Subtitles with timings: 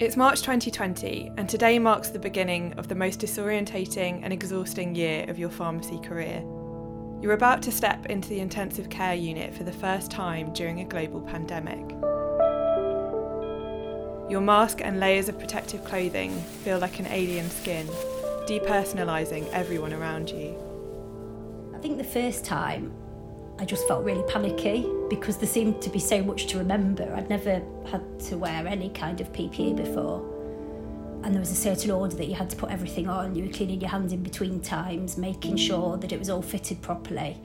[0.00, 5.28] It's March 2020, and today marks the beginning of the most disorientating and exhausting year
[5.28, 6.40] of your pharmacy career.
[7.20, 10.86] You're about to step into the intensive care unit for the first time during a
[10.86, 11.90] global pandemic.
[14.30, 16.32] Your mask and layers of protective clothing
[16.64, 17.86] feel like an alien skin,
[18.46, 20.56] depersonalising everyone around you.
[21.74, 22.90] I think the first time
[23.58, 27.12] I just felt really panicky because there seemed to be so much to remember.
[27.14, 30.24] I'd never had to wear any kind of PPE before.
[31.24, 33.34] And there was a certain order that you had to put everything on.
[33.34, 36.80] You were cleaning your hands in between times, making sure that it was all fitted
[36.80, 37.36] properly.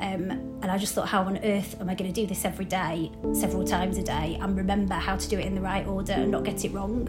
[0.00, 0.30] Um,
[0.62, 3.12] and I just thought, how on earth am I going to do this every day,
[3.32, 6.32] several times a day, and remember how to do it in the right order and
[6.32, 7.08] not get it wrong?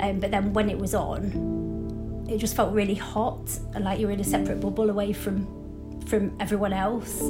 [0.00, 4.06] Um, but then when it was on, it just felt really hot and like you
[4.06, 5.46] were in a separate bubble away from
[6.06, 7.20] from everyone else.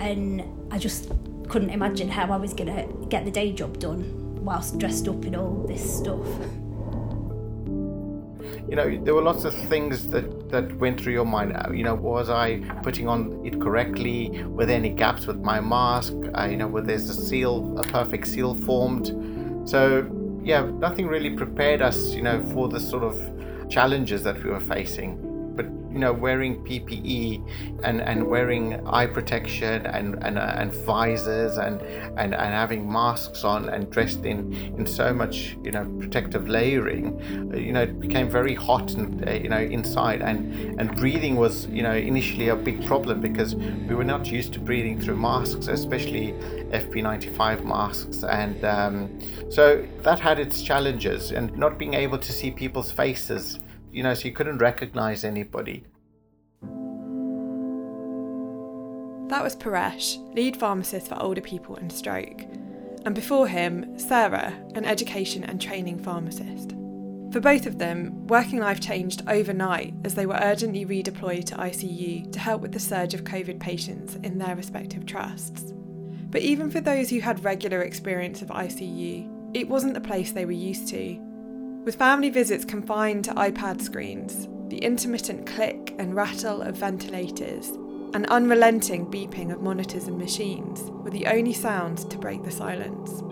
[0.00, 1.10] And I just
[1.48, 5.24] couldn't imagine how I was going to get the day job done whilst dressed up
[5.24, 6.26] in all this stuff.
[8.68, 11.56] You know, there were lots of things that, that went through your mind.
[11.56, 14.42] Uh, you know, was I putting on it correctly?
[14.44, 16.12] Were there any gaps with my mask?
[16.34, 19.68] Uh, you know, were there a seal, a perfect seal formed?
[19.68, 20.10] So,
[20.42, 24.60] yeah, nothing really prepared us, you know, for the sort of challenges that we were
[24.60, 25.27] facing
[25.92, 31.80] you know wearing PPE and, and wearing eye protection and and, uh, and visors and,
[31.82, 37.06] and and having masks on and dressed in in so much you know protective layering
[37.52, 40.22] uh, you know it became very hot and uh, you know inside.
[40.22, 44.52] And and breathing was you know initially a big problem because we were not used
[44.54, 46.32] to breathing through masks especially
[46.70, 48.24] FP95 masks.
[48.24, 49.18] And um,
[49.50, 53.58] so that had its challenges and not being able to see people's faces
[53.92, 55.84] you know, so you couldn't recognize anybody.
[59.28, 62.42] That was Paresh, lead pharmacist for older people and stroke,
[63.04, 66.70] and before him, Sarah, an education and training pharmacist.
[67.30, 72.32] For both of them, working life changed overnight as they were urgently redeployed to ICU
[72.32, 75.74] to help with the surge of COVID patients in their respective trusts.
[76.30, 80.46] But even for those who had regular experience of ICU, it wasn't the place they
[80.46, 81.20] were used to,
[81.88, 87.70] with family visits confined to iPad screens, the intermittent click and rattle of ventilators,
[88.12, 93.22] and unrelenting beeping of monitors and machines were the only sounds to break the silence.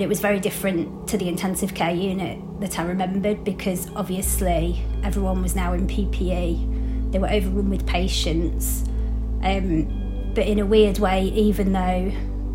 [0.00, 5.42] It was very different to the intensive care unit that I remembered because obviously everyone
[5.42, 7.12] was now in PPE.
[7.12, 8.84] They were overrun with patients.
[9.42, 12.10] Um, but in a weird way, even though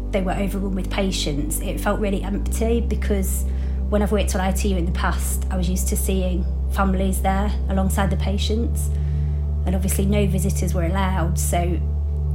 [0.09, 3.45] they were overrun with patients, it felt really empty because
[3.93, 7.51] when I've worked on ITU in the past, I was used to seeing families there
[7.69, 8.89] alongside the patients,
[9.67, 11.79] and obviously no visitors were allowed, so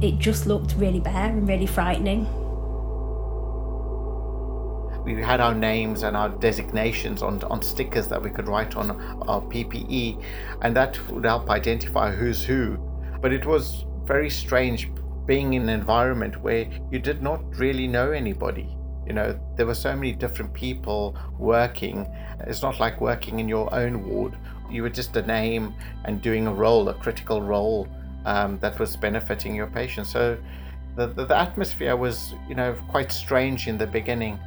[0.01, 2.23] it just looked really bare and really frightening.
[5.03, 8.91] We had our names and our designations on, on stickers that we could write on
[9.27, 10.23] our PPE,
[10.61, 12.77] and that would help identify who's who.
[13.19, 14.89] But it was very strange
[15.25, 19.75] being in an environment where you did not really know anybody you know there were
[19.75, 22.07] so many different people working.
[22.41, 24.37] It's not like working in your own ward.
[24.69, 25.73] You were just a name
[26.05, 27.87] and doing a role a critical role
[28.25, 30.37] um, that was benefiting your patients so
[30.95, 34.39] the, the, the atmosphere was you know quite strange in the beginning.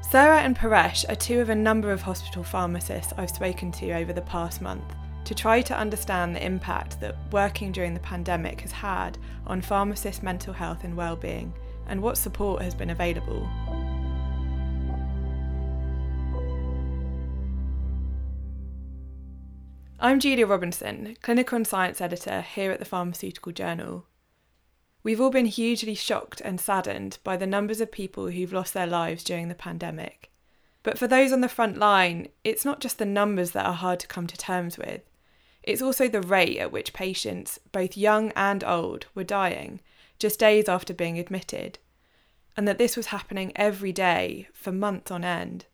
[0.00, 4.12] Sarah and Paresh are two of a number of hospital pharmacists I've spoken to over
[4.12, 4.84] the past month
[5.24, 10.22] to try to understand the impact that working during the pandemic has had on pharmacists'
[10.22, 11.52] mental health and well-being
[11.86, 13.48] and what support has been available.
[20.02, 24.06] I'm Julia Robinson, Clinical and Science Editor here at the Pharmaceutical Journal.
[25.02, 28.86] We've all been hugely shocked and saddened by the numbers of people who've lost their
[28.86, 30.30] lives during the pandemic.
[30.82, 34.00] But for those on the front line, it's not just the numbers that are hard
[34.00, 35.02] to come to terms with,
[35.62, 39.82] it's also the rate at which patients, both young and old, were dying
[40.18, 41.78] just days after being admitted,
[42.56, 45.66] and that this was happening every day for months on end.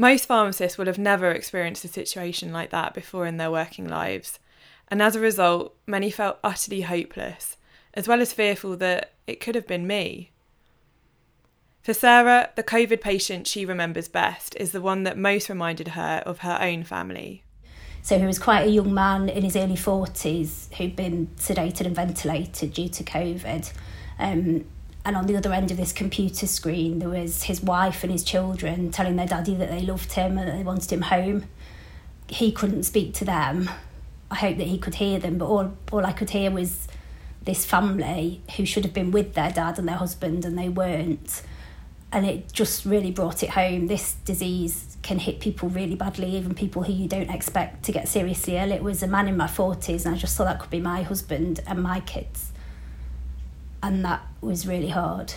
[0.00, 4.38] Most pharmacists will have never experienced a situation like that before in their working lives,
[4.86, 7.56] and as a result, many felt utterly hopeless,
[7.94, 10.30] as well as fearful that it could have been me.
[11.82, 16.22] For Sarah, the COVID patient she remembers best is the one that most reminded her
[16.24, 17.42] of her own family.
[18.02, 21.96] So he was quite a young man in his early 40s who'd been sedated and
[21.96, 23.72] ventilated due to COVID.
[24.20, 24.64] Um,
[25.04, 28.24] and on the other end of this computer screen, there was his wife and his
[28.24, 31.44] children telling their daddy that they loved him and they wanted him home.
[32.28, 33.70] He couldn't speak to them.
[34.30, 36.88] I hope that he could hear them, but all, all I could hear was
[37.44, 41.42] this family who should have been with their dad and their husband and they weren't.
[42.12, 43.86] And it just really brought it home.
[43.86, 48.08] This disease can hit people really badly, even people who you don't expect to get
[48.08, 48.72] seriously ill.
[48.72, 51.02] It was a man in my 40s, and I just thought that could be my
[51.02, 52.47] husband and my kids.
[53.82, 55.32] And that was really hard.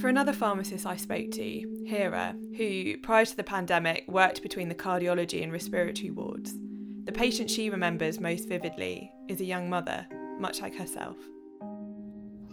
[0.00, 4.74] For another pharmacist I spoke to, Hira, who prior to the pandemic worked between the
[4.74, 6.54] cardiology and respiratory wards,
[7.04, 10.06] the patient she remembers most vividly is a young mother,
[10.38, 11.16] much like herself.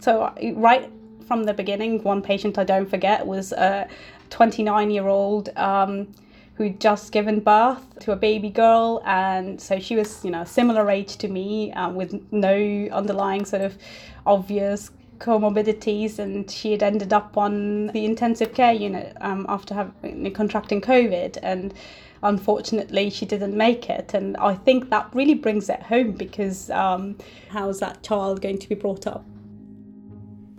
[0.01, 0.91] So, right
[1.27, 3.88] from the beginning, one patient I don't forget was a
[4.29, 6.07] 29 year old um,
[6.56, 9.01] who'd just given birth to a baby girl.
[9.06, 13.62] And so she was, you know, similar age to me uh, with no underlying sort
[13.63, 13.77] of
[14.25, 20.33] obvious comorbidities and she had ended up on the intensive care unit um, after having
[20.33, 21.75] contracting covid and
[22.24, 27.15] unfortunately she didn't make it and i think that really brings it home because um,
[27.50, 29.24] how's that child going to be brought up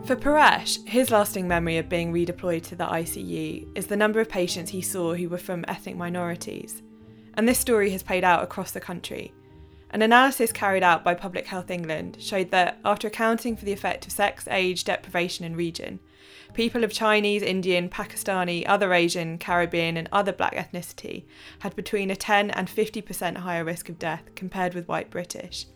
[0.05, 4.29] for Paresh, his lasting memory of being redeployed to the ICU is the number of
[4.29, 6.83] patients he saw who were from ethnic minorities.
[7.35, 9.33] And this story has played out across the country.
[9.91, 14.07] An analysis carried out by Public Health England showed that, after accounting for the effect
[14.07, 16.01] of sex, age, deprivation, and region,
[16.53, 21.25] people of Chinese, Indian, Pakistani, other Asian, Caribbean, and other black ethnicity
[21.61, 25.67] had between a 10 and 50% higher risk of death compared with white British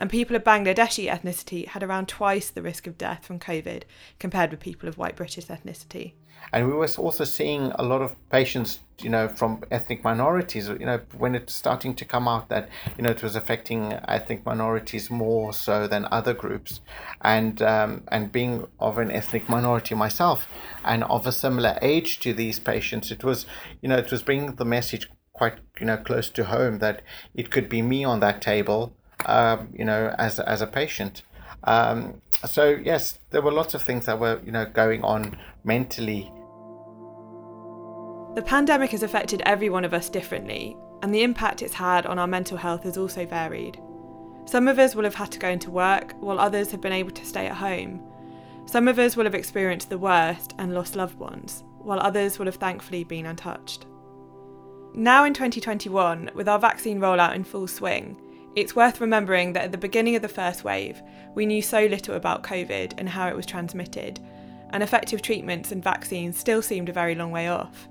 [0.00, 3.82] and people of Bangladeshi ethnicity had around twice the risk of death from COVID
[4.18, 6.14] compared with people of white British ethnicity.
[6.54, 10.86] And we were also seeing a lot of patients, you know, from ethnic minorities, you
[10.86, 15.10] know, when it's starting to come out that, you know, it was affecting ethnic minorities
[15.10, 16.80] more so than other groups.
[17.20, 20.48] And, um, and being of an ethnic minority myself
[20.82, 23.44] and of a similar age to these patients, it was,
[23.82, 27.02] you know, it was bringing the message quite, you know, close to home that
[27.34, 28.94] it could be me on that table
[29.26, 31.22] um, you know, as as a patient.
[31.64, 36.32] Um, so yes, there were lots of things that were you know going on mentally.
[38.34, 42.18] The pandemic has affected every one of us differently, and the impact it's had on
[42.18, 43.80] our mental health has also varied.
[44.44, 47.10] Some of us will have had to go into work, while others have been able
[47.10, 48.02] to stay at home.
[48.66, 52.46] Some of us will have experienced the worst and lost loved ones, while others will
[52.46, 53.86] have thankfully been untouched.
[54.94, 58.16] Now in 2021, with our vaccine rollout in full swing,
[58.56, 61.00] it's worth remembering that at the beginning of the first wave,
[61.34, 64.18] we knew so little about COVID and how it was transmitted,
[64.70, 67.88] and effective treatments and vaccines still seemed a very long way off.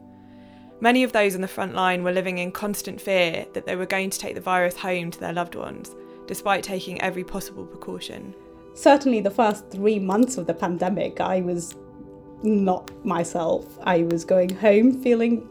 [0.81, 3.85] Many of those on the front line were living in constant fear that they were
[3.85, 5.95] going to take the virus home to their loved ones,
[6.27, 8.33] despite taking every possible precaution.
[8.75, 11.75] Certainly, the first three months of the pandemic, I was
[12.43, 13.65] not myself.
[13.83, 15.49] I was going home feeling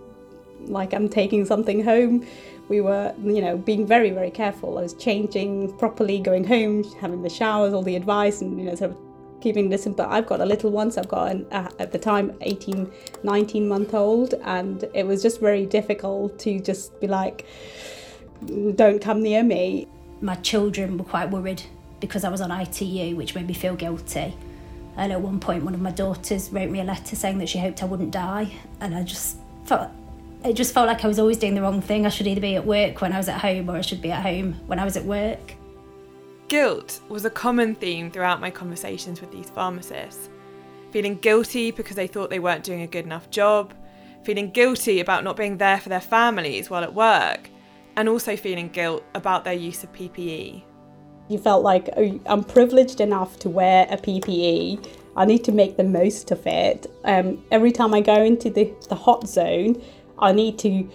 [0.61, 2.27] like I'm taking something home
[2.69, 4.79] we were, you know, being very, very careful.
[4.79, 8.75] I was changing properly, going home, having the showers, all the advice, and, you know,
[8.75, 8.99] sort of
[9.41, 9.87] keeping this.
[9.87, 12.91] But I've got a little one, so I've got an, uh, at the time 18,
[13.23, 17.47] 19 month old, and it was just very difficult to just be like,
[18.75, 19.89] don't come near me.
[20.21, 21.63] My children were quite worried
[22.01, 24.37] because I was on ITU, which made me feel guilty.
[24.97, 27.59] And at one point, one of my daughters wrote me a letter saying that she
[27.59, 29.91] hoped I wouldn't die, and I just felt
[30.45, 32.07] it just felt like I was always doing the wrong thing.
[32.07, 34.13] I should either be at work when I was at home or I should be
[34.13, 35.55] at home when I was at work.
[36.49, 40.31] Guilt was a common theme throughout my conversations with these pharmacists.
[40.93, 43.75] Feeling guilty because they thought they weren't doing a good enough job,
[44.25, 47.51] feeling guilty about not being there for their families while at work,
[47.97, 50.63] and also feeling guilt about their use of PPE.
[51.29, 54.89] You felt like oh, I'm privileged enough to wear a PPE.
[55.17, 56.87] I need to make the most of it.
[57.05, 59.83] Um, every time I go into the, the hot zone,
[60.19, 60.89] I need to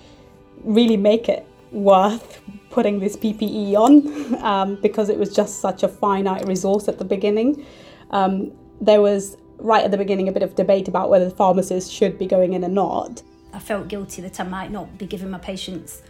[0.63, 5.87] really make it worth putting this PPE on um, because it was just such a
[5.87, 7.65] finite resource at the beginning.
[8.11, 11.89] Um, there was right at the beginning a bit of debate about whether the pharmacists
[11.89, 13.21] should be going in or not.
[13.53, 16.01] I felt guilty that I might not be giving my patients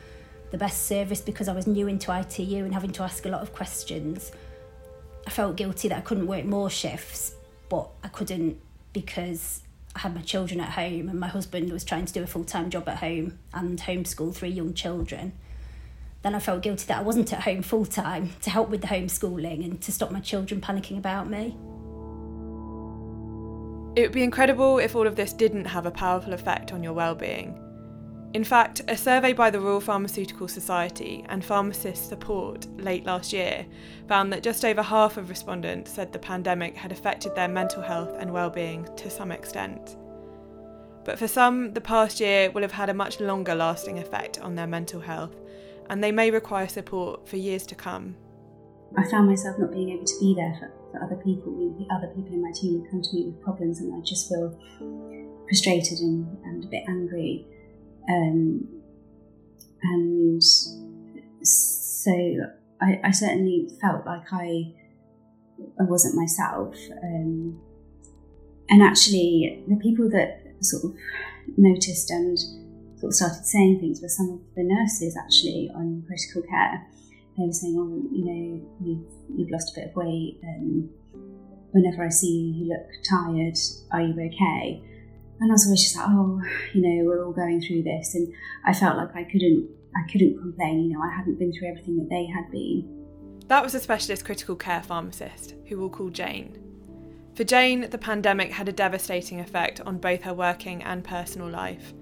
[0.51, 3.41] the best service because I was new into ITU and having to ask a lot
[3.41, 4.31] of questions.
[5.25, 7.35] I felt guilty that I couldn't work more shifts,
[7.69, 8.59] but I couldn't
[8.93, 9.62] because
[9.95, 12.43] I had my children at home and my husband was trying to do a full
[12.43, 15.33] time job at home and homeschool three young children.
[16.23, 18.87] Then I felt guilty that I wasn't at home full time to help with the
[18.87, 21.57] homeschooling and to stop my children panicking about me.
[23.95, 26.93] It would be incredible if all of this didn't have a powerful effect on your
[26.93, 27.62] well-being.
[28.33, 33.63] In fact, a survey by the Royal Pharmaceutical Society and Pharmacist Support late last year
[34.07, 38.15] found that just over half of respondents said the pandemic had affected their mental health
[38.17, 39.97] and well-being to some extent.
[41.05, 44.55] But for some, the past year will have had a much longer lasting effect on
[44.55, 45.35] their mental health,
[45.91, 48.15] and they may require support for years to come.
[48.97, 51.53] I found myself not being able to be there for, for other people.
[51.91, 54.57] other people in my team would come to me with problems, and I'd just feel
[55.47, 57.45] frustrated and, and a bit angry.
[58.09, 58.67] Um,
[59.81, 62.11] and so
[62.81, 64.73] I, I, certainly felt like I,
[65.79, 66.75] I wasn't myself.
[67.01, 67.59] Um,
[68.69, 70.93] and actually, the people that sort of
[71.57, 72.37] noticed and
[72.97, 76.85] sort of started saying things were some of the nurses actually on critical care.
[77.37, 80.39] They were saying, "Oh, you know, you've you've lost a bit of weight.
[80.43, 80.89] Um,
[81.71, 83.57] whenever I see you, you look tired.
[83.91, 84.81] Are you okay?"
[85.43, 86.41] And I was always just like, "Oh,
[86.73, 88.33] you know, we're all going through this," and
[88.65, 90.85] I felt like I couldn't I couldn't complain.
[90.85, 92.87] You know, I hadn't been through everything that they had been.
[93.49, 96.57] That was a specialist critical care pharmacist who we'll call Jane.
[97.35, 101.93] For Jane, the pandemic had a devastating effect on both her working and personal life,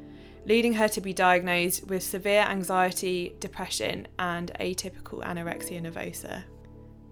[0.46, 6.44] leading her to be diagnosed with severe anxiety, depression, and atypical anorexia nervosa.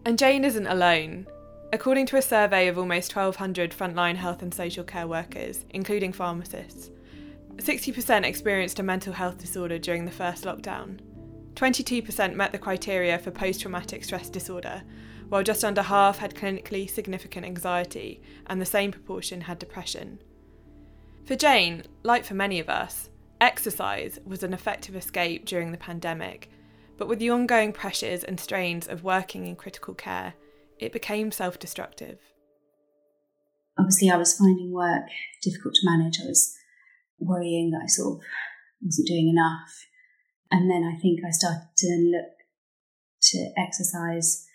[0.06, 1.26] And Jane isn't alone.
[1.72, 6.90] According to a survey of almost 1,200 frontline health and social care workers, including pharmacists,
[7.58, 11.00] 60% experienced a mental health disorder during the first lockdown.
[11.54, 14.82] 22% met the criteria for post traumatic stress disorder,
[15.28, 20.20] while just under half had clinically significant anxiety, and the same proportion had depression.
[21.26, 23.10] For Jane, like for many of us,
[23.40, 26.50] exercise was an effective escape during the pandemic,
[26.98, 30.34] but with the ongoing pressures and strains of working in critical care,
[30.80, 32.20] it became self destructive.
[33.78, 35.08] Obviously, I was finding work
[35.42, 36.20] difficult to manage.
[36.22, 36.54] I was
[37.20, 38.26] worrying that I sort of
[38.82, 39.86] wasn't doing enough.
[40.52, 42.34] And then I think I started to look
[43.22, 44.46] to exercise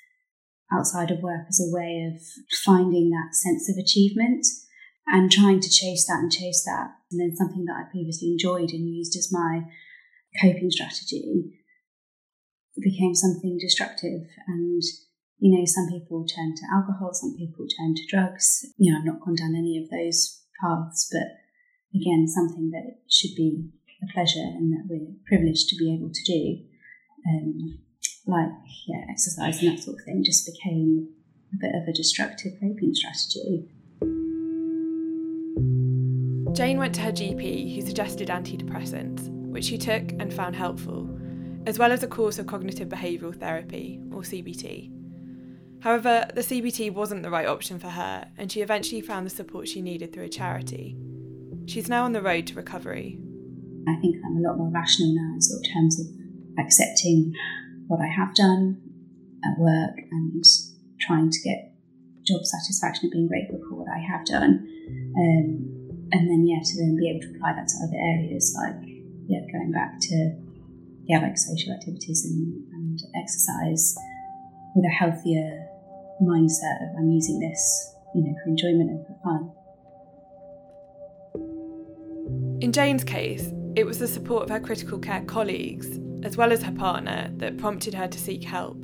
[0.72, 2.20] outside of work as a way of
[2.64, 4.46] finding that sense of achievement
[5.06, 6.90] and trying to chase that and chase that.
[7.10, 9.62] And then something that I previously enjoyed and used as my
[10.40, 11.60] coping strategy
[12.80, 14.22] became something destructive.
[14.48, 14.82] And,
[15.38, 18.64] you know, some people turn to alcohol, some people turn to drugs.
[18.76, 21.28] You know, I've not gone down any of those paths, but
[21.94, 23.70] again, something that should be
[24.02, 26.64] a pleasure and that we're privileged to be able to do.
[27.26, 27.78] Um,
[28.26, 28.48] like
[28.86, 31.08] yeah, exercise and that sort of thing just became
[31.52, 33.68] a bit of a destructive coping strategy.
[36.52, 41.10] Jane went to her GP, who suggested antidepressants, which she took and found helpful,
[41.66, 45.03] as well as a course of cognitive behavioural therapy, or CBT.
[45.84, 49.68] However, the CBT wasn't the right option for her, and she eventually found the support
[49.68, 50.96] she needed through a charity.
[51.66, 53.20] She's now on the road to recovery.
[53.86, 56.06] I think I'm a lot more rational now in sort of terms of
[56.58, 57.34] accepting
[57.86, 58.80] what I have done
[59.44, 60.42] at work and
[61.02, 61.76] trying to get
[62.26, 64.64] job satisfaction and being grateful for what I have done.
[64.88, 68.88] Um, and then, yeah, to then be able to apply that to other areas like,
[69.28, 70.32] yeah, going back to,
[71.04, 73.94] yeah, like social activities and, and exercise
[74.74, 75.63] with a healthier
[76.22, 79.52] mindset of I'm using this, you know, for enjoyment and for fun.
[82.60, 86.62] In Jane's case, it was the support of her critical care colleagues as well as
[86.62, 88.82] her partner, that prompted her to seek help.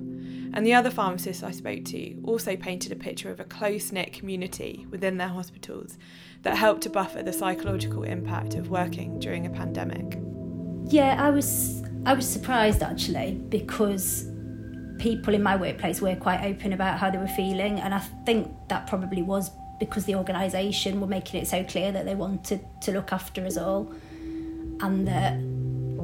[0.53, 4.13] And the other pharmacists I spoke to also painted a picture of a close knit
[4.13, 5.97] community within their hospitals
[6.43, 10.21] that helped to buffer the psychological impact of working during a pandemic.
[10.87, 14.30] Yeah, I was I was surprised actually because
[15.01, 18.55] people in my workplace were quite open about how they were feeling and I think
[18.69, 22.93] that probably was because the organisation were making it so clear that they wanted to
[22.93, 23.93] look after us all
[24.83, 25.33] and that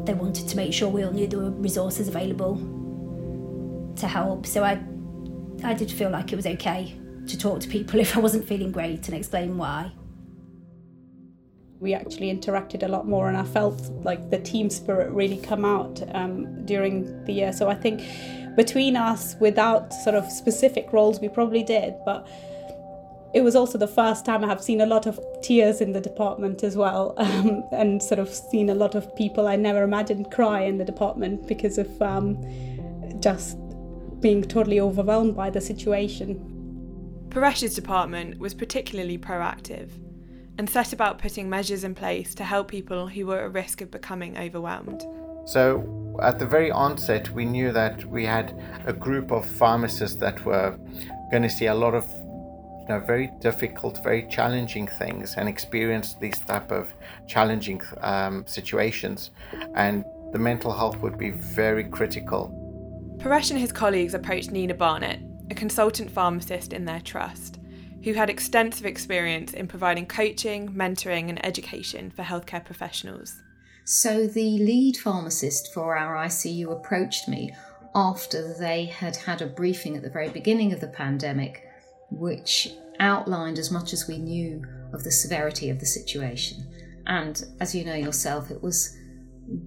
[0.06, 2.56] they wanted to make sure we all knew there were resources available
[3.96, 4.46] to help.
[4.46, 4.82] So I,
[5.64, 8.72] I did feel like it was okay to talk to people if I wasn't feeling
[8.72, 9.92] great and explain why.
[11.78, 15.62] We actually interacted a lot more, and I felt like the team spirit really come
[15.62, 17.52] out um, during the year.
[17.52, 18.00] So I think
[18.56, 22.26] between us, without sort of specific roles, we probably did, but
[23.34, 26.00] it was also the first time I have seen a lot of tears in the
[26.00, 30.30] department as well, um, and sort of seen a lot of people I never imagined
[30.32, 32.42] cry in the department because of um,
[33.20, 33.58] just
[34.20, 36.52] being totally overwhelmed by the situation.
[37.28, 39.90] Paresh's department was particularly proactive
[40.58, 43.90] and set about putting measures in place to help people who were at risk of
[43.90, 45.04] becoming overwhelmed.
[45.46, 50.44] So, at the very onset, we knew that we had a group of pharmacists that
[50.44, 50.76] were
[51.30, 52.04] going to see a lot of
[52.80, 56.92] you know, very difficult, very challenging things and experience these type of
[57.28, 59.30] challenging um, situations,
[59.74, 62.50] and the mental health would be very critical.
[63.18, 67.58] Paresh and his colleagues approached Nina Barnett, a consultant pharmacist in their trust,
[68.02, 73.42] who had extensive experience in providing coaching, mentoring, and education for healthcare professionals.
[73.88, 77.54] So the lead pharmacist for our ICU approached me
[77.94, 81.68] after they had had a briefing at the very beginning of the pandemic,
[82.10, 86.66] which outlined as much as we knew of the severity of the situation.
[87.06, 88.98] And as you know yourself, it was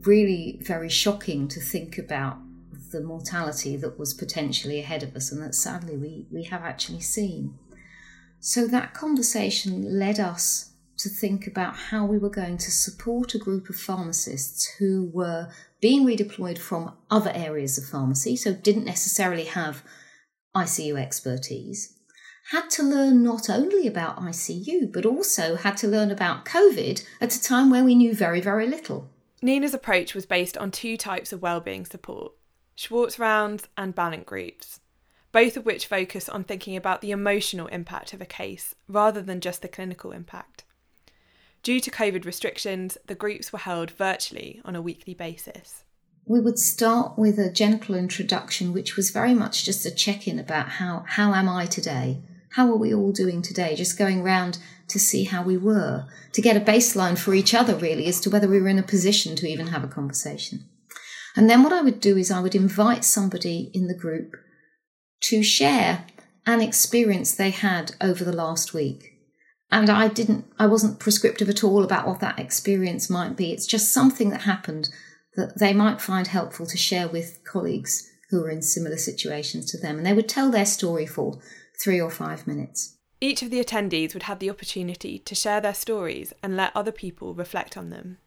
[0.01, 2.39] really very shocking to think about
[2.91, 6.99] the mortality that was potentially ahead of us and that sadly we, we have actually
[6.99, 7.57] seen.
[8.41, 10.68] So that conversation led us
[10.99, 15.49] to think about how we were going to support a group of pharmacists who were
[15.81, 19.83] being redeployed from other areas of pharmacy, so didn't necessarily have
[20.55, 21.97] ICU expertise,
[22.51, 27.35] had to learn not only about ICU, but also had to learn about COVID at
[27.35, 29.09] a time where we knew very, very little.
[29.41, 32.33] Nina's approach was based on two types of wellbeing support
[32.75, 34.79] Schwartz rounds and Balint groups,
[35.31, 39.41] both of which focus on thinking about the emotional impact of a case rather than
[39.41, 40.63] just the clinical impact.
[41.61, 45.83] Due to COVID restrictions, the groups were held virtually on a weekly basis.
[46.25, 50.39] We would start with a gentle introduction, which was very much just a check in
[50.39, 52.21] about how, how am I today?
[52.51, 53.75] How are we all doing today?
[53.75, 57.75] Just going round to see how we were, to get a baseline for each other,
[57.75, 60.65] really, as to whether we were in a position to even have a conversation.
[61.35, 64.35] And then what I would do is I would invite somebody in the group
[65.23, 66.05] to share
[66.45, 69.08] an experience they had over the last week.
[69.71, 73.51] And I didn't, I wasn't prescriptive at all about what that experience might be.
[73.51, 74.89] It's just something that happened
[75.35, 79.77] that they might find helpful to share with colleagues who are in similar situations to
[79.77, 79.97] them.
[79.97, 81.39] And they would tell their story for
[81.81, 82.97] three or five minutes.
[83.21, 86.91] Each of the attendees would have the opportunity to share their stories and let other
[86.91, 88.17] people reflect on them.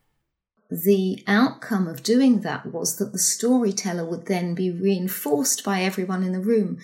[0.71, 6.23] The outcome of doing that was that the storyteller would then be reinforced by everyone
[6.23, 6.79] in the room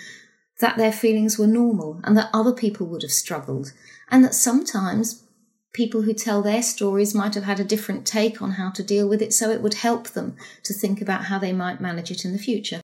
[0.61, 3.73] that their feelings were normal and that other people would have struggled,
[4.11, 5.25] and that sometimes
[5.73, 9.09] people who tell their stories might have had a different take on how to deal
[9.09, 12.25] with it, so it would help them to think about how they might manage it
[12.25, 12.81] in the future.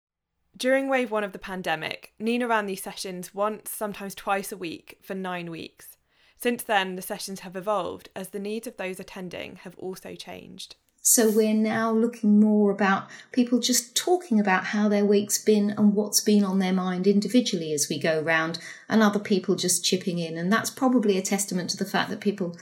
[0.56, 4.98] During wave one of the pandemic, Nina ran these sessions once, sometimes twice a week
[5.00, 5.96] for nine weeks.
[6.36, 10.76] Since then, the sessions have evolved as the needs of those attending have also changed.
[11.02, 15.94] So we're now looking more about people just talking about how their week's been and
[15.94, 18.58] what's been on their mind individually as we go round,
[18.88, 20.36] and other people just chipping in.
[20.36, 22.56] And that's probably a testament to the fact that people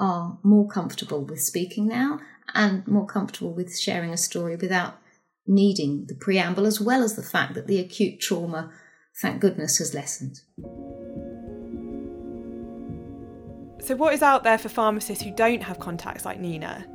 [0.00, 2.18] are more comfortable with speaking now
[2.52, 4.98] and more comfortable with sharing a story without
[5.46, 8.72] needing the preamble, as well as the fact that the acute trauma,
[9.20, 10.40] thank goodness, has lessened.
[13.80, 16.86] So, what is out there for pharmacists who don't have contacts like Nina?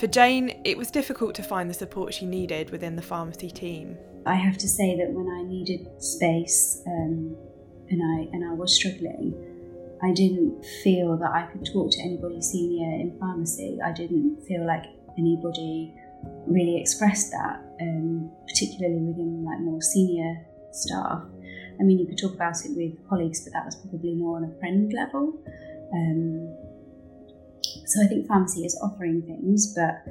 [0.00, 3.98] For Jane, it was difficult to find the support she needed within the pharmacy team.
[4.24, 7.36] I have to say that when I needed space um,
[7.90, 9.34] and I and I was struggling,
[10.02, 13.78] I didn't feel that I could talk to anybody senior in pharmacy.
[13.84, 14.84] I didn't feel like
[15.18, 15.92] anybody
[16.46, 21.24] really expressed that, um, particularly within like more senior staff.
[21.78, 24.44] I mean, you could talk about it with colleagues, but that was probably more on
[24.44, 25.38] a friend level.
[25.92, 26.56] Um,
[27.62, 30.02] so I think pharmacy is offering things, but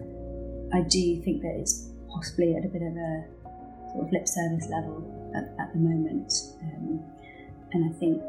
[0.74, 3.26] I do think that it's possibly at a bit of a
[3.92, 7.02] sort of lip service level at, at the moment, um,
[7.72, 8.22] and I think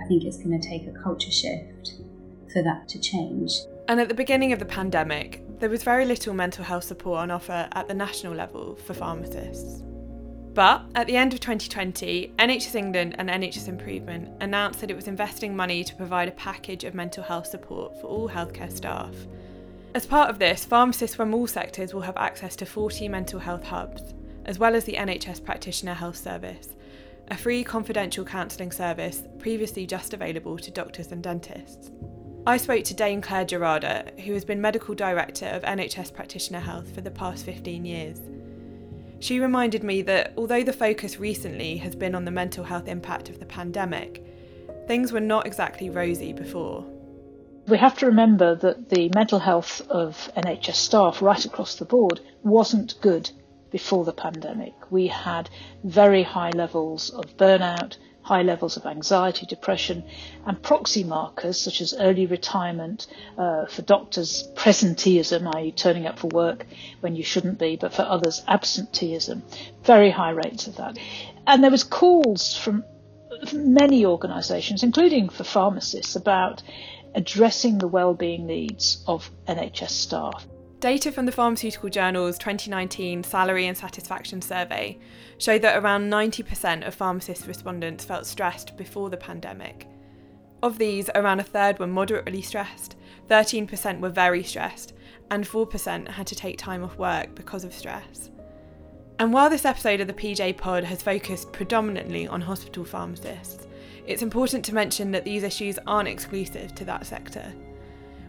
[0.00, 1.94] I think it's going to take a culture shift
[2.52, 3.52] for that to change.
[3.88, 7.30] And at the beginning of the pandemic, there was very little mental health support on
[7.30, 9.82] offer at the national level for pharmacists.
[10.60, 15.08] But at the end of 2020, NHS England and NHS Improvement announced that it was
[15.08, 19.14] investing money to provide a package of mental health support for all healthcare staff.
[19.94, 23.64] As part of this, pharmacists from all sectors will have access to 40 mental health
[23.64, 24.12] hubs,
[24.44, 26.76] as well as the NHS Practitioner Health Service,
[27.28, 31.90] a free confidential counselling service previously just available to doctors and dentists.
[32.46, 36.94] I spoke to Dame Clare Gerada, who has been Medical Director of NHS Practitioner Health
[36.94, 38.20] for the past 15 years.
[39.20, 43.28] She reminded me that although the focus recently has been on the mental health impact
[43.28, 44.24] of the pandemic,
[44.86, 46.84] things were not exactly rosy before.
[47.68, 52.20] We have to remember that the mental health of NHS staff right across the board
[52.42, 53.30] wasn't good
[53.70, 54.74] before the pandemic.
[54.90, 55.50] We had
[55.84, 57.98] very high levels of burnout,
[58.30, 60.04] high levels of anxiety, depression,
[60.46, 66.28] and proxy markers such as early retirement uh, for doctors, presenteeism, i.e., turning up for
[66.28, 66.64] work
[67.00, 69.42] when you shouldn't be, but for others, absenteeism.
[69.82, 70.96] Very high rates of that.
[71.44, 72.84] And there was calls from
[73.52, 76.62] many organisations, including for pharmacists, about
[77.16, 80.46] addressing the well-being needs of NHS staff.
[80.80, 84.98] Data from the Pharmaceutical Journal's 2019 Salary and Satisfaction Survey
[85.36, 89.86] showed that around 90% of pharmacist respondents felt stressed before the pandemic.
[90.62, 92.96] Of these, around a third were moderately stressed,
[93.28, 94.94] 13% were very stressed,
[95.30, 98.30] and 4% had to take time off work because of stress.
[99.18, 103.66] And while this episode of the PJ Pod has focused predominantly on hospital pharmacists,
[104.06, 107.52] it's important to mention that these issues aren't exclusive to that sector.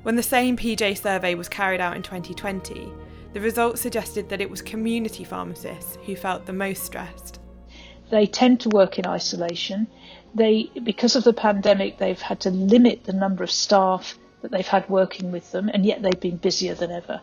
[0.03, 2.91] When the same PJ survey was carried out in 2020,
[3.33, 7.39] the results suggested that it was community pharmacists who felt the most stressed.
[8.09, 9.87] They tend to work in isolation.
[10.35, 14.67] They, because of the pandemic, they've had to limit the number of staff that they've
[14.67, 17.21] had working with them, and yet they've been busier than ever.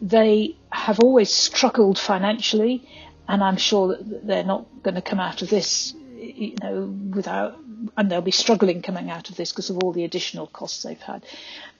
[0.00, 2.86] They have always struggled financially
[3.28, 7.58] and I'm sure that they're not going to come out of this, you know, without,
[7.96, 11.00] and they'll be struggling coming out of this because of all the additional costs they've
[11.00, 11.24] had.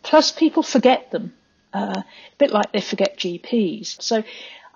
[0.03, 1.35] Plus, people forget them,
[1.73, 2.05] uh, a
[2.39, 4.01] bit like they forget GPs.
[4.03, 4.23] So,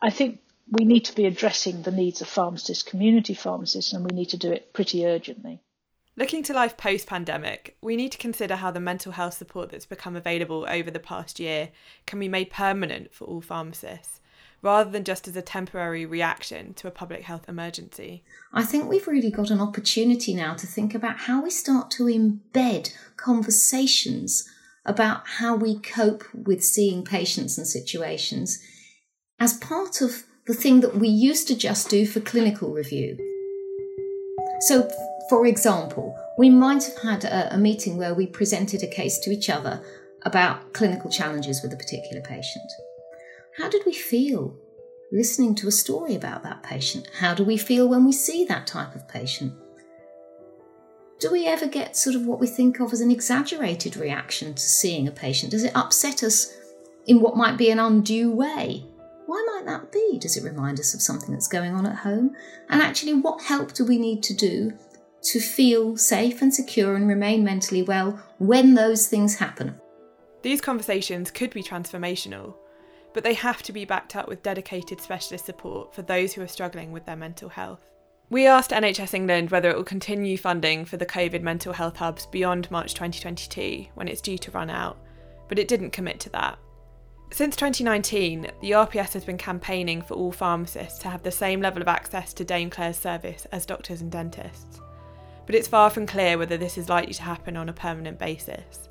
[0.01, 4.17] I think we need to be addressing the needs of pharmacists, community pharmacists, and we
[4.17, 5.61] need to do it pretty urgently.
[6.17, 9.87] Looking to life post pandemic, we need to consider how the mental health support that's
[9.87, 11.71] become available over the past year
[12.07, 14.21] can be made permanent for all pharmacists
[14.63, 18.23] rather than just as a temporary reaction to a public health emergency.
[18.53, 22.05] I think we've really got an opportunity now to think about how we start to
[22.05, 24.49] embed conversations
[24.85, 28.59] about how we cope with seeing patients and situations
[29.39, 33.17] as part of the thing that we used to just do for clinical review.
[34.61, 34.89] So,
[35.29, 39.31] for example, we might have had a, a, meeting where we presented a case to
[39.31, 39.85] each other
[40.23, 42.71] about clinical challenges with a particular patient.
[43.59, 44.57] How did we feel
[45.13, 47.07] listening to a story about that patient?
[47.19, 49.53] How do we feel when we see that type of patient?
[51.21, 54.63] Do we ever get sort of what we think of as an exaggerated reaction to
[54.63, 55.51] seeing a patient?
[55.51, 56.57] Does it upset us
[57.07, 58.87] in what might be an undue way?
[59.27, 60.19] Why might that be?
[60.19, 62.35] Does it remind us of something that's going on at home?
[62.71, 64.73] And actually, what help do we need to do
[65.25, 69.79] to feel safe and secure and remain mentally well when those things happen?
[70.41, 72.55] These conversations could be transformational
[73.15, 76.49] but they have to be backed up with dedicated specialist support for those who are
[76.49, 77.91] struggling with their mental health.
[78.31, 82.27] We asked NHS England whether it will continue funding for the COVID mental health hubs
[82.27, 84.99] beyond March 2022 when it's due to run out,
[85.49, 86.59] but it didn't commit to that.
[87.31, 91.81] Since 2019, the RPS has been campaigning for all pharmacists to have the same level
[91.81, 94.81] of access to Dame Clare's service as doctors and dentists.
[95.47, 98.89] But it's far from clear whether this is likely to happen on a permanent basis.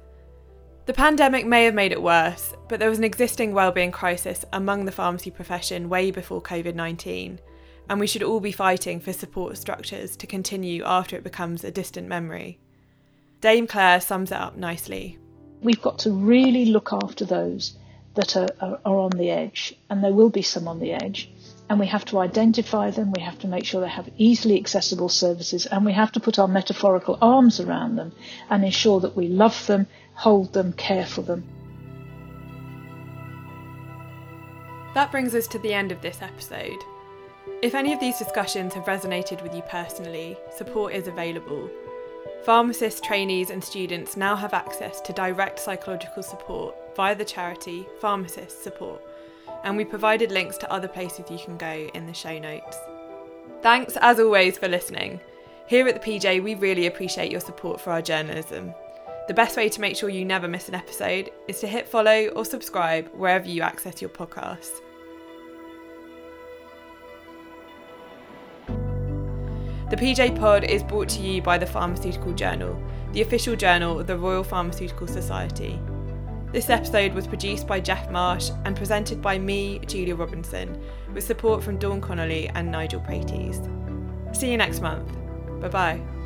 [0.91, 4.83] The pandemic may have made it worse, but there was an existing wellbeing crisis among
[4.83, 7.39] the pharmacy profession way before COVID 19,
[7.87, 11.71] and we should all be fighting for support structures to continue after it becomes a
[11.71, 12.59] distant memory.
[13.39, 15.17] Dame Clare sums it up nicely.
[15.61, 17.77] We've got to really look after those
[18.15, 21.31] that are, are, are on the edge, and there will be some on the edge,
[21.69, 25.07] and we have to identify them, we have to make sure they have easily accessible
[25.07, 28.11] services, and we have to put our metaphorical arms around them
[28.49, 31.43] and ensure that we love them hold them, care for them.
[34.93, 36.83] That brings us to the end of this episode.
[37.61, 41.69] If any of these discussions have resonated with you personally, support is available.
[42.43, 48.63] Pharmacists, trainees, and students now have access to direct psychological support via the charity Pharmacist
[48.63, 49.01] Support,
[49.63, 52.77] and we provided links to other places you can go in the show notes.
[53.61, 55.19] Thanks, as always, for listening.
[55.67, 58.73] Here at the PJ, we really appreciate your support for our journalism.
[59.31, 62.27] The best way to make sure you never miss an episode is to hit follow
[62.35, 64.81] or subscribe wherever you access your podcasts.
[69.89, 72.77] The PJ Pod is brought to you by the Pharmaceutical Journal,
[73.13, 75.79] the official journal of the Royal Pharmaceutical Society.
[76.51, 80.77] This episode was produced by Geoff Marsh and presented by me, Julia Robinson,
[81.13, 83.61] with support from Dawn Connolly and Nigel Praities.
[84.37, 85.09] See you next month.
[85.61, 86.20] Bye bye.